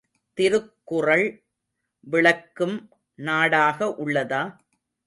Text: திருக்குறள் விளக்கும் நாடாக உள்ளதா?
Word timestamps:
திருக்குறள் 0.37 1.25
விளக்கும் 2.07 2.77
நாடாக 3.19 3.79
உள்ளதா? 4.03 4.43